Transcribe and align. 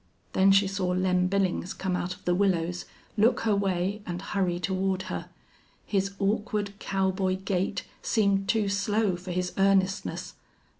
Then 0.33 0.51
she 0.51 0.65
saw 0.65 0.87
Lem 0.87 1.27
Billings 1.27 1.75
come 1.75 1.95
out 1.95 2.15
of 2.15 2.25
the 2.25 2.33
willows, 2.33 2.85
look 3.17 3.41
her 3.41 3.55
way, 3.55 4.01
and 4.07 4.19
hurry 4.19 4.59
toward 4.59 5.03
her. 5.13 5.29
His 5.85 6.13
awkward, 6.17 6.73
cowboy 6.79 7.35
gait 7.35 7.83
seemed 8.01 8.49
too 8.49 8.67
slow 8.67 9.15
for 9.15 9.29
his 9.29 9.53
earnestness. 9.59 10.33